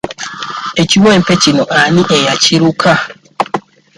[0.81, 2.91] Ekiwempe kino ani eyakiruka?